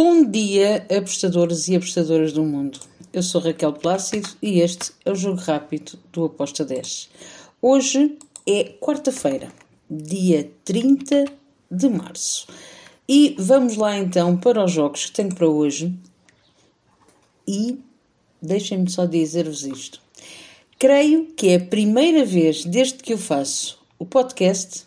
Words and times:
Bom 0.00 0.24
dia, 0.24 0.86
apostadores 0.96 1.66
e 1.66 1.74
apostadoras 1.74 2.32
do 2.32 2.44
mundo. 2.44 2.78
Eu 3.12 3.20
sou 3.20 3.40
Raquel 3.40 3.72
Plácido 3.72 4.28
e 4.40 4.60
este 4.60 4.92
é 5.04 5.10
o 5.10 5.14
Jogo 5.16 5.40
Rápido 5.40 5.98
do 6.12 6.26
Aposta 6.26 6.64
10. 6.64 7.10
Hoje 7.60 8.16
é 8.46 8.62
quarta-feira, 8.80 9.52
dia 9.90 10.52
30 10.64 11.24
de 11.68 11.88
março. 11.88 12.46
E 13.08 13.34
vamos 13.40 13.74
lá 13.74 13.98
então 13.98 14.36
para 14.36 14.64
os 14.64 14.70
jogos 14.70 15.06
que 15.06 15.10
tenho 15.10 15.34
para 15.34 15.48
hoje. 15.48 15.92
E 17.44 17.80
deixem-me 18.40 18.88
só 18.88 19.04
dizer-vos 19.04 19.66
isto. 19.66 20.00
Creio 20.78 21.26
que 21.36 21.48
é 21.48 21.56
a 21.56 21.66
primeira 21.66 22.24
vez 22.24 22.64
desde 22.64 22.98
que 22.98 23.14
eu 23.14 23.18
faço 23.18 23.80
o 23.98 24.06
podcast 24.06 24.86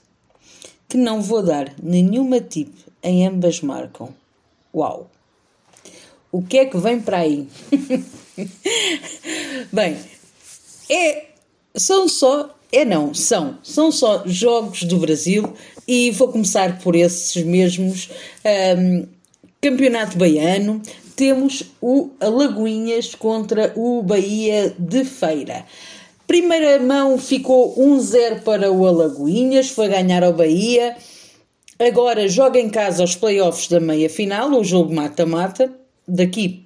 que 0.87 0.95
não 0.95 1.21
vou 1.21 1.43
dar 1.43 1.75
nenhuma 1.83 2.39
tip 2.39 2.73
em 3.03 3.27
ambas 3.27 3.59
marcam. 3.59 4.20
Uau! 4.73 5.09
O 6.31 6.41
que 6.41 6.59
é 6.59 6.65
que 6.65 6.77
vem 6.77 6.99
para 6.99 7.17
aí? 7.17 7.47
Bem, 9.71 9.97
é, 10.89 11.25
são 11.75 12.07
só, 12.07 12.55
é 12.71 12.85
não, 12.85 13.13
são, 13.13 13.57
são 13.61 13.91
só 13.91 14.23
jogos 14.25 14.83
do 14.83 14.97
Brasil 14.97 15.53
e 15.87 16.11
vou 16.11 16.29
começar 16.29 16.79
por 16.79 16.95
esses 16.95 17.43
mesmos. 17.43 18.09
Um, 18.77 19.05
Campeonato 19.61 20.17
Baiano, 20.17 20.81
temos 21.15 21.63
o 21.79 22.09
Alagoinhas 22.19 23.13
contra 23.13 23.71
o 23.75 24.01
Bahia 24.01 24.73
de 24.79 25.05
Feira. 25.05 25.65
Primeira 26.25 26.79
mão 26.79 27.19
ficou 27.19 27.75
1-0 27.77 28.41
para 28.41 28.71
o 28.71 28.87
Alagoinhas, 28.87 29.69
foi 29.69 29.87
ganhar 29.87 30.23
ao 30.23 30.33
Bahia. 30.33 30.97
Agora 31.81 32.27
joga 32.27 32.59
em 32.59 32.69
casa 32.69 33.03
os 33.03 33.15
playoffs 33.15 33.67
da 33.67 33.79
meia 33.79 34.07
final, 34.07 34.51
o 34.51 34.63
jogo 34.63 34.93
mata-mata. 34.93 35.73
Daqui, 36.07 36.63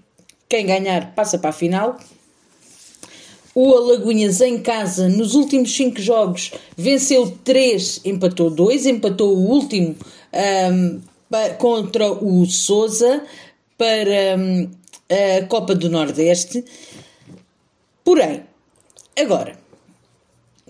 quem 0.50 0.66
ganhar 0.66 1.16
passa 1.16 1.38
para 1.38 1.52
a 1.52 1.54
final. 1.54 1.98
O 3.54 3.74
Alagoinhas 3.74 4.42
em 4.42 4.62
casa, 4.62 5.08
nos 5.08 5.34
últimos 5.34 5.74
5 5.74 6.02
jogos, 6.02 6.52
venceu 6.76 7.32
3, 7.46 8.02
empatou 8.04 8.50
2, 8.50 8.88
empatou 8.88 9.38
o 9.38 9.50
último 9.52 9.96
um, 10.74 11.02
contra 11.60 12.12
o 12.12 12.46
Souza 12.46 13.24
para 13.78 14.38
um, 14.38 14.70
a 15.10 15.46
Copa 15.46 15.74
do 15.74 15.90
Nordeste. 15.90 16.66
Porém, 18.04 18.44
agora, 19.18 19.58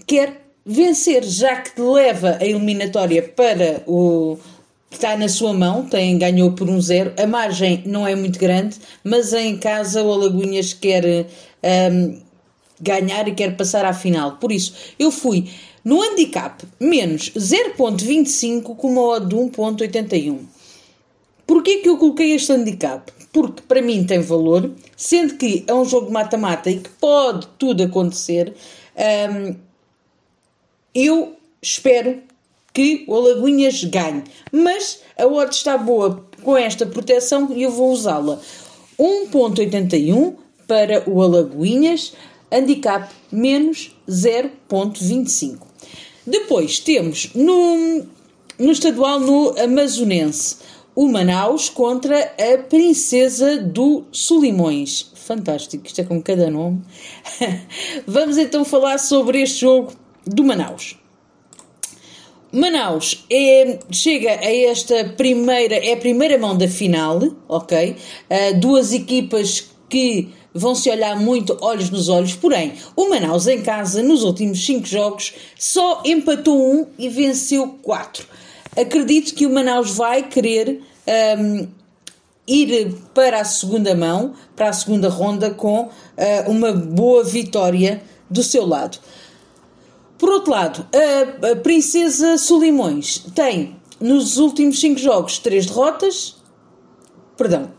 quer 0.06 0.45
vencer, 0.66 1.24
já 1.24 1.58
que 1.58 1.80
leva 1.80 2.38
a 2.42 2.46
eliminatória 2.46 3.22
para 3.22 3.84
o 3.86 4.38
que 4.90 4.96
está 4.96 5.16
na 5.16 5.28
sua 5.28 5.54
mão, 5.54 5.86
tem, 5.86 6.18
ganhou 6.18 6.54
por 6.54 6.70
um 6.70 6.82
zero. 6.82 7.14
A 7.18 7.28
margem 7.28 7.84
não 7.86 8.08
é 8.08 8.16
muito 8.16 8.40
grande, 8.40 8.78
mas 9.04 9.34
em 9.34 9.58
casa 9.58 10.02
o 10.02 10.12
Alagoinhas 10.12 10.74
quer 10.74 11.28
um, 11.92 12.20
ganhar 12.80 13.28
e 13.28 13.34
quer 13.34 13.56
passar 13.56 13.86
à 13.86 13.94
final. 13.94 14.38
Por 14.38 14.52
isso, 14.52 14.74
eu 14.98 15.12
fui 15.12 15.50
no 15.84 16.02
handicap 16.02 16.64
menos 16.80 17.30
0.25 17.32 18.76
com 18.76 18.88
uma 18.88 19.02
odd 19.02 19.28
de 19.28 19.36
1.81. 19.36 20.40
Porquê 21.46 21.78
que 21.78 21.90
eu 21.90 21.98
coloquei 21.98 22.32
este 22.32 22.52
handicap? 22.54 23.12
Porque 23.32 23.62
para 23.68 23.82
mim 23.82 24.04
tem 24.04 24.20
valor, 24.20 24.72
sendo 24.98 25.36
que 25.36 25.64
é 25.68 25.74
um 25.74 25.86
jogo 25.86 26.12
mata-mata 26.12 26.72
e 26.72 26.80
que 26.80 26.90
pode 26.90 27.48
tudo 27.60 27.84
acontecer. 27.84 28.54
Um, 28.96 29.65
eu 30.96 31.36
espero 31.62 32.22
que 32.74 33.04
o 33.08 33.16
Alagoinhas 33.16 33.84
ganhe, 33.84 34.24
mas 34.52 35.02
a 35.18 35.28
odd 35.28 35.54
está 35.54 35.78
boa 35.78 36.26
com 36.42 36.58
esta 36.58 36.86
proteção 36.86 37.52
e 37.54 37.64
eu 37.64 37.72
vou 37.72 37.92
usá-la. 37.92 38.40
1.81 38.98 40.36
para 40.68 41.04
o 41.10 41.22
Alagoinhas, 41.22 42.14
handicap 42.52 43.14
menos 43.32 43.96
0.25. 44.10 45.60
Depois 46.26 46.80
temos 46.80 47.30
no, 47.36 48.06
no 48.58 48.72
estadual 48.72 49.20
no 49.20 49.54
Amazonense 49.60 50.58
o 50.96 51.08
Manaus 51.08 51.70
contra 51.70 52.34
a 52.40 52.58
Princesa 52.58 53.58
do 53.58 54.06
Solimões. 54.12 55.12
Fantástico, 55.14 55.86
isto 55.86 56.00
é 56.00 56.04
com 56.06 56.22
cada 56.22 56.50
nome. 56.50 56.82
Vamos 58.08 58.38
então 58.38 58.64
falar 58.64 58.98
sobre 58.98 59.42
este 59.42 59.62
jogo 59.62 59.92
do 60.26 60.44
Manaus. 60.44 60.98
Manaus 62.52 63.26
é, 63.30 63.80
chega 63.92 64.30
a 64.30 64.56
esta 64.56 65.04
primeira, 65.18 65.76
é 65.76 65.94
a 65.94 65.98
primeira 65.98 66.38
mão 66.38 66.58
da 66.58 66.68
final, 66.68 67.20
ok? 67.50 67.92
Uh, 68.30 68.60
duas 68.60 68.94
equipas 68.94 69.72
que 69.90 70.30
vão 70.54 70.74
se 70.74 70.90
olhar 70.90 71.20
muito 71.20 71.58
olhos 71.60 71.90
nos 71.90 72.08
olhos, 72.08 72.34
porém, 72.34 72.74
o 72.96 73.10
Manaus 73.10 73.46
em 73.46 73.62
casa, 73.62 74.02
nos 74.02 74.24
últimos 74.24 74.66
cinco 74.66 74.88
jogos, 74.88 75.34
só 75.60 76.02
empatou 76.06 76.58
um 76.58 76.88
e 76.98 77.10
venceu 77.10 77.78
quatro. 77.82 78.26
Acredito 78.74 79.36
que 79.36 79.46
o 79.46 79.54
Manaus 79.54 79.92
vai 79.92 80.24
querer 80.24 80.82
um, 81.38 81.68
ir 82.48 82.96
para 83.14 83.42
a 83.42 83.46
segunda 83.46 83.94
mão, 83.94 84.34
para 84.56 84.70
a 84.70 84.74
segunda 84.74 85.10
ronda, 85.10 85.50
com 85.50 85.84
uh, 85.84 85.92
uma 86.48 86.72
boa 86.72 87.22
vitória 87.24 88.02
do 88.30 88.42
seu 88.42 88.66
lado. 88.66 88.98
Por 90.26 90.34
outro 90.34 90.52
lado, 90.54 90.88
a, 90.92 91.56
Princesa 91.58 92.36
Solimões 92.40 93.20
tem 93.36 93.76
nos 94.00 94.38
últimos 94.38 94.80
cinco 94.80 95.00
jogos 95.00 95.38
três 95.38 95.68
derrotas, 95.68 96.38
perdão, 97.38 97.72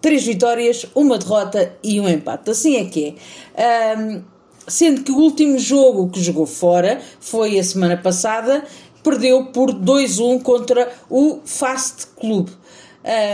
três 0.00 0.24
vitórias, 0.24 0.86
uma 0.94 1.18
derrota 1.18 1.76
e 1.82 2.00
um 2.00 2.08
empate. 2.08 2.48
Assim 2.48 2.76
é 2.76 2.84
que 2.84 3.16
é. 3.56 3.96
Um, 3.98 4.22
sendo 4.68 5.02
que 5.02 5.10
o 5.10 5.16
último 5.16 5.58
jogo 5.58 6.08
que 6.10 6.22
jogou 6.22 6.46
fora 6.46 7.02
foi 7.18 7.58
a 7.58 7.64
semana 7.64 7.96
passada, 7.96 8.64
perdeu 9.02 9.46
por 9.46 9.72
2-1 9.72 10.44
contra 10.44 10.92
o 11.10 11.40
Fast 11.44 12.06
Club. 12.14 12.50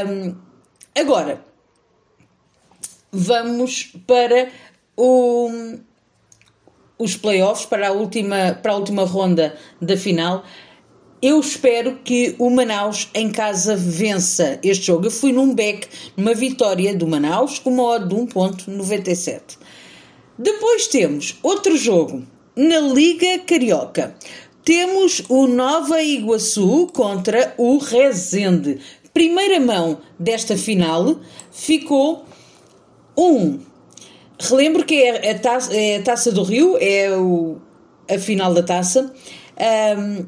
Um, 0.08 0.34
agora, 0.98 1.44
vamos 3.12 3.92
para 4.06 4.48
o 4.96 5.76
os 6.98 7.16
playoffs 7.16 7.66
para 7.66 7.88
a 7.88 7.92
última, 7.92 8.58
para 8.62 8.72
a 8.72 8.76
última 8.76 9.04
ronda 9.04 9.56
da 9.80 9.96
final. 9.96 10.44
Eu 11.20 11.40
espero 11.40 11.98
que 12.04 12.34
o 12.38 12.50
Manaus 12.50 13.08
em 13.14 13.30
casa 13.30 13.74
vença 13.74 14.58
este 14.62 14.86
jogo. 14.86 15.06
Eu 15.06 15.10
fui 15.10 15.32
num 15.32 15.54
back, 15.54 15.88
numa 16.16 16.34
vitória 16.34 16.94
do 16.94 17.06
Manaus 17.06 17.58
com 17.58 17.70
uma 17.70 17.82
odd 17.82 18.08
de 18.08 18.14
1.97. 18.14 19.58
Depois 20.38 20.86
temos 20.86 21.38
outro 21.42 21.76
jogo 21.76 22.22
na 22.54 22.80
Liga 22.80 23.38
Carioca. 23.40 24.14
Temos 24.62 25.22
o 25.28 25.46
Nova 25.46 26.02
Iguaçu 26.02 26.88
contra 26.92 27.54
o 27.56 27.78
Rezende. 27.78 28.78
Primeira 29.14 29.58
mão 29.58 29.98
desta 30.18 30.56
final 30.56 31.20
ficou 31.50 32.26
1. 33.16 33.75
Um 34.42 34.48
Relembro 34.48 34.84
que 34.84 34.94
é 35.02 35.30
a 35.30 35.38
taça, 35.38 35.74
é 35.74 35.96
a 35.96 36.02
taça 36.02 36.30
do 36.30 36.42
Rio, 36.42 36.76
é 36.78 37.10
o, 37.16 37.56
a 38.08 38.18
final 38.18 38.52
da 38.52 38.62
taça. 38.62 39.12
Um, 39.98 40.26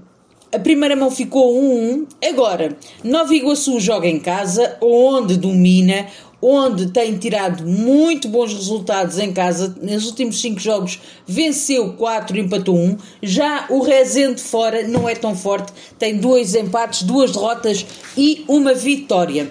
a 0.50 0.58
primeira 0.58 0.96
mão 0.96 1.10
ficou 1.10 1.54
1-1. 1.54 2.06
Agora, 2.26 2.76
Nova 3.04 3.34
Iguaçu 3.34 3.78
joga 3.78 4.08
em 4.08 4.18
casa, 4.18 4.78
onde 4.80 5.36
domina, 5.36 6.06
onde 6.40 6.90
tem 6.90 7.18
tirado 7.18 7.66
muito 7.66 8.28
bons 8.28 8.54
resultados 8.54 9.18
em 9.18 9.30
casa. 9.30 9.76
Nos 9.82 10.06
últimos 10.06 10.40
5 10.40 10.58
jogos 10.58 11.00
venceu 11.26 11.92
4, 11.92 12.38
empatou 12.38 12.76
1. 12.76 12.96
Já 13.22 13.66
o 13.68 13.82
Rezende 13.82 14.40
fora 14.40 14.86
não 14.88 15.06
é 15.06 15.14
tão 15.14 15.36
forte, 15.36 15.72
tem 15.98 16.16
dois 16.16 16.54
empates, 16.54 17.02
duas 17.02 17.32
derrotas 17.32 17.84
e 18.16 18.44
uma 18.48 18.72
vitória. 18.72 19.50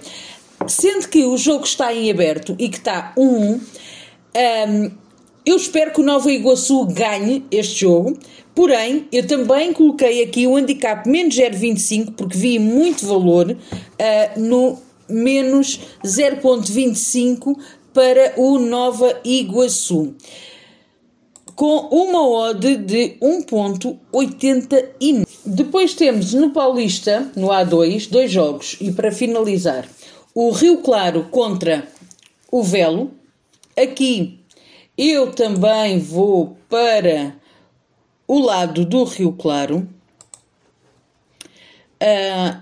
Sendo 0.68 1.08
que 1.08 1.24
o 1.24 1.38
jogo 1.38 1.64
está 1.64 1.94
em 1.94 2.10
aberto 2.10 2.56
e 2.58 2.68
que 2.70 2.78
está 2.78 3.14
1-1, 3.16 3.60
um, 4.38 4.92
eu 5.46 5.56
espero 5.56 5.92
que 5.92 6.02
o 6.02 6.04
Nova 6.04 6.32
Iguaçu 6.32 6.86
ganhe 6.86 7.46
este 7.50 7.82
jogo, 7.82 8.18
porém, 8.54 9.08
eu 9.12 9.26
também 9.26 9.72
coloquei 9.72 10.24
aqui 10.24 10.46
o 10.46 10.58
handicap 10.58 11.10
menos 11.10 11.36
0,25 11.36 12.14
porque 12.16 12.38
vi 12.38 12.60
muito 12.60 13.06
valor 13.06 13.52
uh, 13.52 14.40
no 14.40 14.78
menos 15.08 15.80
0,25 16.04 17.58
para 17.94 18.34
o 18.38 18.60
Nova 18.60 19.22
Iguaçu. 19.24 20.14
Com 21.56 21.88
uma 21.90 22.28
odd 22.28 22.76
de 22.78 23.16
1,89. 23.22 25.26
Depois 25.46 25.94
temos 25.96 26.34
no 26.34 26.52
Paulista, 26.52 27.32
no 27.36 27.48
A2, 27.48 28.10
dois 28.10 28.30
jogos. 28.30 28.78
E 28.80 28.92
para 28.92 29.12
finalizar, 29.12 29.88
o 30.36 30.52
Rio 30.52 30.78
Claro 30.78 31.28
contra 31.32 31.88
o 32.52 32.62
Velo, 32.62 33.17
Aqui 33.78 34.40
eu 34.98 35.32
também 35.32 36.00
vou 36.00 36.58
para 36.68 37.36
o 38.28 38.40
lado 38.40 38.84
do 38.84 39.04
Rio 39.04 39.34
Claro. 39.34 39.88
Uh, 42.02 42.62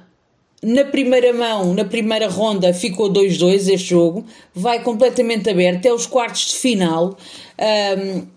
na 0.62 0.84
primeira 0.84 1.32
mão, 1.32 1.74
na 1.74 1.86
primeira 1.86 2.28
ronda, 2.28 2.74
ficou 2.74 3.10
2-2 3.10 3.72
este 3.72 3.78
jogo. 3.78 4.26
Vai 4.54 4.84
completamente 4.84 5.50
aberto 5.50 5.78
até 5.78 5.94
os 5.94 6.06
quartos 6.06 6.48
de 6.52 6.56
final. 6.58 7.18
Um, 7.58 8.28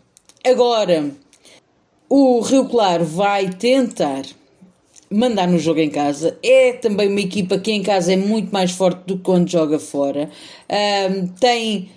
agora, 0.48 1.10
o 2.08 2.40
Rio 2.40 2.66
Claro 2.66 3.04
vai 3.04 3.48
tentar 3.50 4.22
mandar 5.10 5.48
no 5.48 5.58
jogo 5.58 5.80
em 5.80 5.90
casa. 5.90 6.38
É 6.42 6.74
também 6.74 7.08
uma 7.08 7.20
equipa 7.20 7.58
que 7.58 7.72
em 7.72 7.82
casa 7.82 8.12
é 8.12 8.16
muito 8.16 8.52
mais 8.52 8.70
forte 8.70 9.00
do 9.06 9.16
que 9.16 9.24
quando 9.24 9.50
joga 9.50 9.78
fora. 9.78 10.30
Um, 10.70 11.26
tem 11.28 11.90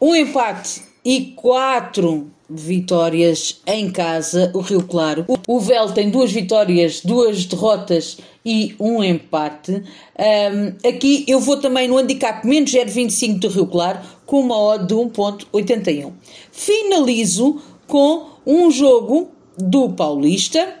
um 0.00 0.14
empate 0.14 0.82
e 1.04 1.32
quatro 1.36 2.30
vitórias 2.48 3.60
em 3.66 3.90
casa, 3.90 4.50
o 4.54 4.60
Rio 4.60 4.82
Claro. 4.82 5.24
O 5.46 5.60
Vel 5.60 5.92
tem 5.92 6.10
duas 6.10 6.32
vitórias, 6.32 7.00
duas 7.00 7.44
derrotas 7.44 8.18
e 8.44 8.74
um 8.80 9.04
empate. 9.04 9.72
Um, 9.72 10.88
aqui 10.88 11.24
eu 11.28 11.38
vou 11.38 11.58
também 11.58 11.86
no 11.86 11.96
handicap 11.96 12.44
menos 12.46 12.72
0,25 12.72 13.38
do 13.38 13.48
Rio 13.48 13.66
Claro 13.66 14.00
com 14.26 14.40
uma 14.40 14.58
odd 14.58 14.86
de 14.86 14.94
1.81. 14.94 16.12
Finalizo 16.50 17.60
com 17.86 18.30
um 18.44 18.70
jogo 18.70 19.30
do 19.56 19.90
Paulista, 19.90 20.76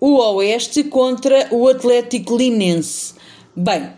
o 0.00 0.16
Oeste 0.36 0.84
contra 0.84 1.48
o 1.50 1.68
Atlético 1.68 2.36
Linense. 2.36 3.14
Bem, 3.54 3.90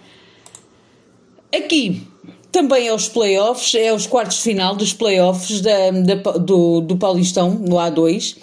aqui 1.55 2.03
também 2.57 2.89
é 2.89 2.95
os 2.95 3.07
playoffs, 3.07 3.75
é 3.75 3.93
os 3.93 4.07
quartos 4.07 4.39
de 4.39 4.45
final 4.45 4.75
dos 4.75 4.95
playoffs 4.95 5.61
da, 5.61 5.91
da, 5.91 6.15
do, 6.39 6.81
do 6.81 6.97
Paulistão, 6.97 7.51
no 7.51 7.77
A2. 7.77 8.35
Uh, 8.35 8.39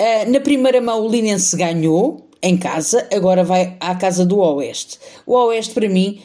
ah, 0.00 0.24
na 0.26 0.40
primeira 0.40 0.80
mão 0.80 1.06
o 1.06 1.08
Linense 1.08 1.56
ganhou, 1.56 2.26
em 2.42 2.56
casa, 2.56 3.06
agora 3.14 3.44
vai 3.44 3.76
à 3.78 3.94
casa 3.94 4.26
do 4.26 4.38
Oeste. 4.38 4.98
O 5.24 5.34
Oeste, 5.34 5.74
para 5.74 5.88
mim, 5.88 6.20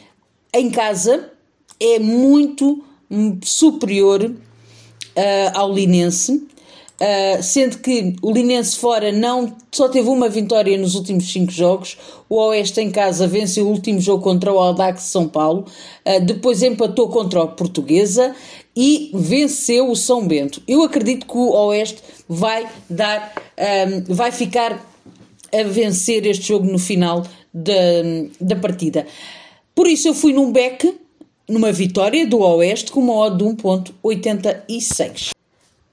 em 0.52 0.68
casa, 0.68 1.30
é 1.78 2.00
muito 2.00 2.84
superior 3.44 4.24
uh, 4.24 4.34
ao 5.54 5.72
Linense. 5.72 6.44
Uh, 7.00 7.40
sendo 7.44 7.78
que 7.78 8.16
o 8.20 8.32
Linense 8.32 8.76
fora 8.76 9.12
não 9.12 9.56
só 9.70 9.88
teve 9.88 10.08
uma 10.08 10.28
vitória 10.28 10.76
nos 10.76 10.96
últimos 10.96 11.30
cinco 11.30 11.52
jogos, 11.52 11.96
o 12.28 12.34
Oeste 12.36 12.80
em 12.80 12.90
casa 12.90 13.24
venceu 13.24 13.66
o 13.66 13.70
último 13.70 14.00
jogo 14.00 14.20
contra 14.20 14.52
o 14.52 14.58
Aldax 14.58 15.02
São 15.02 15.28
Paulo, 15.28 15.64
uh, 16.04 16.20
depois 16.24 16.60
empatou 16.60 17.08
contra 17.08 17.40
o 17.40 17.48
Portuguesa 17.48 18.34
e 18.74 19.12
venceu 19.14 19.88
o 19.88 19.94
São 19.94 20.26
Bento. 20.26 20.60
Eu 20.66 20.82
acredito 20.82 21.24
que 21.24 21.36
o 21.36 21.50
Oeste 21.68 22.02
vai 22.28 22.68
dar, 22.90 23.32
um, 23.56 24.14
vai 24.14 24.32
ficar 24.32 24.84
a 25.52 25.62
vencer 25.62 26.26
este 26.26 26.48
jogo 26.48 26.66
no 26.66 26.80
final 26.80 27.24
da, 27.54 27.72
da 28.40 28.56
partida. 28.56 29.06
Por 29.72 29.86
isso 29.86 30.08
eu 30.08 30.14
fui 30.14 30.32
num 30.32 30.50
back, 30.50 30.98
numa 31.48 31.70
vitória 31.70 32.26
do 32.26 32.40
Oeste 32.40 32.90
com 32.90 33.00
uma 33.00 33.14
odd 33.14 33.38
de 33.38 33.44
1.86. 33.44 35.37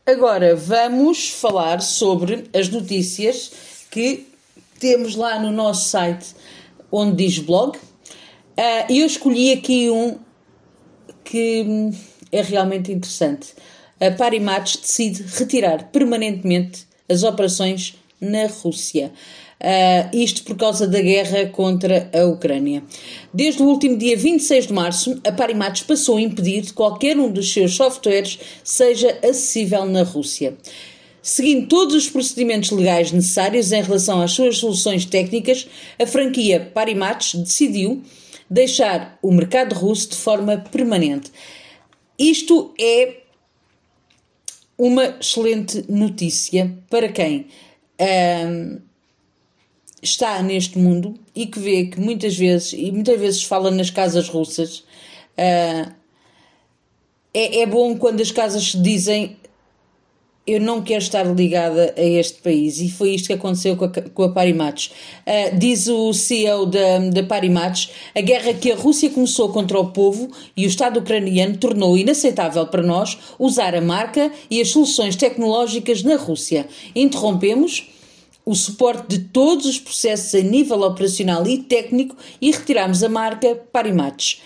Agora 0.07 0.55
vamos 0.55 1.31
falar 1.31 1.81
sobre 1.81 2.43
as 2.53 2.69
notícias 2.69 3.51
que 3.89 4.27
temos 4.79 5.15
lá 5.15 5.39
no 5.39 5.51
nosso 5.51 5.89
site 5.89 6.35
onde 6.91 7.25
diz 7.25 7.39
blog. 7.39 7.75
Uh, 7.75 8.85
eu 8.87 9.03
escolhi 9.07 9.51
aqui 9.51 9.89
um 9.89 10.19
que 11.23 11.89
é 12.31 12.43
realmente 12.43 12.91
interessante. 12.91 13.55
A 13.99 14.11
Parimatch 14.11 14.77
decide 14.77 15.23
retirar 15.23 15.85
permanentemente 15.85 16.85
as 17.09 17.23
operações 17.23 17.95
na 18.21 18.45
Rússia. 18.45 19.11
Uh, 19.61 20.15
isto 20.15 20.43
por 20.43 20.57
causa 20.57 20.85
da 20.85 21.01
guerra 21.01 21.47
contra 21.47 22.09
a 22.13 22.25
Ucrânia. 22.25 22.83
Desde 23.33 23.63
o 23.63 23.65
último 23.65 23.97
dia 23.97 24.17
26 24.17 24.67
de 24.67 24.73
março, 24.73 25.19
a 25.25 25.31
Parimates 25.31 25.83
passou 25.83 26.17
a 26.17 26.21
impedir 26.21 26.63
que 26.63 26.73
qualquer 26.73 27.17
um 27.17 27.31
dos 27.31 27.53
seus 27.53 27.73
softwares 27.73 28.37
seja 28.63 29.17
acessível 29.23 29.85
na 29.85 30.03
Rússia. 30.03 30.57
Seguindo 31.21 31.67
todos 31.67 31.95
os 31.95 32.09
procedimentos 32.09 32.69
legais 32.69 33.11
necessários 33.11 33.71
em 33.71 33.81
relação 33.81 34.21
às 34.21 34.31
suas 34.31 34.57
soluções 34.57 35.05
técnicas, 35.05 35.67
a 35.99 36.05
franquia 36.05 36.71
Parimates 36.73 37.33
decidiu 37.33 38.03
deixar 38.49 39.17
o 39.21 39.31
mercado 39.31 39.73
russo 39.73 40.09
de 40.09 40.17
forma 40.17 40.57
permanente. 40.57 41.31
Isto 42.19 42.73
é 42.79 43.21
uma 44.77 45.17
excelente 45.19 45.85
notícia 45.89 46.77
para 46.89 47.09
quem 47.09 47.47
um, 47.99 48.79
está 50.05 50.41
neste 50.41 50.77
mundo 50.77 51.15
e 51.35 51.45
que 51.45 51.59
vê 51.59 51.85
que 51.85 51.99
muitas 51.99 52.35
vezes, 52.37 52.73
e 52.73 52.91
muitas 52.91 53.19
vezes 53.19 53.43
fala 53.43 53.69
nas 53.69 53.89
casas 53.89 54.29
russas, 54.29 54.79
uh, 55.37 55.91
é, 57.33 57.61
é 57.61 57.65
bom 57.65 57.97
quando 57.97 58.21
as 58.21 58.31
casas 58.31 58.73
dizem 58.73 59.37
eu 60.47 60.61
não 60.61 60.81
quero 60.81 61.01
estar 61.01 61.23
ligada 61.23 61.93
a 61.97 62.03
este 62.03 62.39
país 62.41 62.79
e 62.79 62.87
foi 62.89 63.15
isto 63.15 63.27
que 63.27 63.33
aconteceu 63.33 63.75
com 63.75 63.85
a, 63.85 63.89
com 63.89 64.23
a. 64.23 64.27
Uh, 64.27 65.57
diz 65.57 65.87
o 65.87 66.13
CEO 66.13 66.67
da, 66.67 66.99
da 66.99 67.21
a 68.13 68.21
guerra 68.21 68.53
que 68.53 68.71
a 68.71 68.75
Rússia 68.75 69.09
começou 69.09 69.49
contra 69.49 69.79
o 69.79 69.91
povo 69.91 70.29
e 70.55 70.65
o 70.65 70.67
Estado 70.67 70.99
ucraniano 70.99 71.57
tornou 71.57 71.97
inaceitável 71.97 72.67
para 72.67 72.83
nós 72.83 73.17
usar 73.39 73.73
a 73.73 73.81
marca 73.81 74.31
e 74.49 74.61
as 74.61 74.69
soluções 74.69 75.15
tecnológicas 75.15 76.03
na 76.03 76.15
Rússia. 76.15 76.67
Interrompemos 76.95 77.89
o 78.45 78.53
suporte 78.53 79.07
de 79.07 79.19
todos 79.19 79.65
os 79.65 79.79
processos 79.79 80.35
a 80.35 80.41
nível 80.41 80.81
operacional 80.81 81.45
e 81.47 81.57
técnico 81.57 82.15
e 82.39 82.51
retiramos 82.51 83.03
a 83.03 83.09
marca 83.09 83.55
Parimatch. 83.71 84.37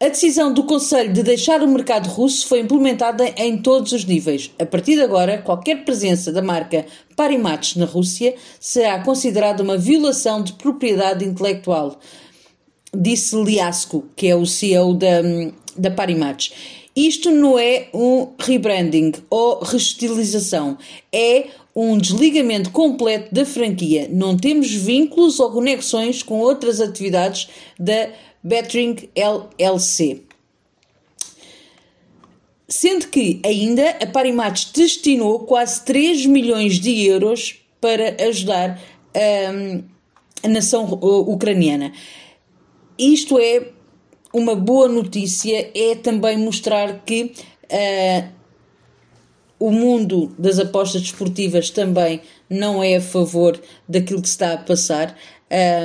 A 0.00 0.08
decisão 0.08 0.52
do 0.52 0.64
Conselho 0.64 1.12
de 1.12 1.22
deixar 1.22 1.62
o 1.62 1.68
mercado 1.68 2.08
russo 2.08 2.46
foi 2.46 2.60
implementada 2.60 3.26
em 3.36 3.56
todos 3.56 3.92
os 3.92 4.04
níveis. 4.04 4.50
A 4.58 4.66
partir 4.66 4.96
de 4.96 5.02
agora, 5.02 5.38
qualquer 5.38 5.84
presença 5.84 6.30
da 6.30 6.42
marca 6.42 6.84
Parimatch 7.16 7.76
na 7.76 7.86
Rússia 7.86 8.34
será 8.60 9.02
considerada 9.02 9.62
uma 9.62 9.78
violação 9.78 10.42
de 10.42 10.52
propriedade 10.54 11.24
intelectual, 11.24 11.98
disse 12.94 13.34
Liasco, 13.36 14.04
que 14.14 14.26
é 14.26 14.36
o 14.36 14.44
CEO 14.46 14.94
da, 14.94 15.22
da 15.76 15.90
Parimatch. 15.90 16.52
Isto 16.96 17.30
não 17.30 17.58
é 17.58 17.88
um 17.92 18.28
rebranding 18.38 19.12
ou 19.28 19.58
restilização, 19.64 20.78
é 21.12 21.48
um 21.74 21.98
desligamento 21.98 22.70
completo 22.70 23.34
da 23.34 23.44
franquia. 23.44 24.08
Não 24.10 24.36
temos 24.36 24.70
vínculos 24.70 25.40
ou 25.40 25.50
conexões 25.50 26.22
com 26.22 26.38
outras 26.38 26.80
atividades 26.80 27.48
da 27.78 28.10
Bettering 28.42 29.08
LLC. 29.16 30.22
Sendo 32.68 33.08
que 33.08 33.40
ainda 33.44 33.90
a 34.00 34.06
Parimatch 34.06 34.72
destinou 34.72 35.40
quase 35.40 35.84
3 35.84 36.26
milhões 36.26 36.78
de 36.78 37.04
euros 37.06 37.56
para 37.80 38.16
ajudar 38.28 38.80
um, 39.52 39.82
a 40.42 40.48
nação 40.48 40.84
ucraniana. 41.02 41.92
Isto 42.98 43.38
é 43.38 43.73
uma 44.34 44.56
boa 44.56 44.88
notícia, 44.88 45.70
é 45.72 45.94
também 45.94 46.36
mostrar 46.36 47.04
que 47.06 47.32
uh, 47.70 48.28
o 49.60 49.70
mundo 49.70 50.34
das 50.36 50.58
apostas 50.58 51.02
desportivas 51.02 51.70
também 51.70 52.20
não 52.50 52.82
é 52.82 52.96
a 52.96 53.00
favor 53.00 53.58
daquilo 53.88 54.20
que 54.20 54.28
se 54.28 54.34
está 54.34 54.54
a 54.54 54.58
passar. 54.58 55.16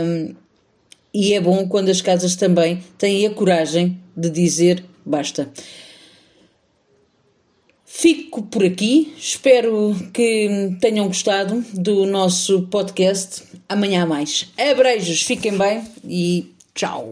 Um, 0.03 0.33
e 1.13 1.33
é 1.33 1.39
bom 1.39 1.67
quando 1.67 1.89
as 1.89 2.01
casas 2.01 2.35
também 2.35 2.83
têm 2.97 3.27
a 3.27 3.29
coragem 3.29 3.99
de 4.17 4.31
dizer 4.31 4.83
basta. 5.05 5.47
Fico 7.85 8.43
por 8.43 8.63
aqui, 8.63 9.13
espero 9.17 9.95
que 10.13 10.75
tenham 10.81 11.07
gostado 11.07 11.63
do 11.73 12.05
nosso 12.05 12.63
podcast. 12.63 13.43
Amanhã 13.67 14.03
há 14.03 14.05
mais. 14.05 14.51
Abreijos, 14.57 15.21
fiquem 15.23 15.57
bem 15.57 15.83
e 16.03 16.51
tchau! 16.73 17.07